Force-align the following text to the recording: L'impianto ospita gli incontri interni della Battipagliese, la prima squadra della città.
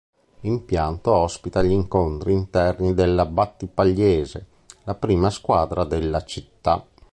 L'impianto 0.39 1.11
ospita 1.13 1.61
gli 1.61 1.69
incontri 1.69 2.33
interni 2.33 2.95
della 2.95 3.27
Battipagliese, 3.27 4.47
la 4.85 4.95
prima 4.95 5.29
squadra 5.29 5.83
della 5.83 6.23
città. 6.25 6.83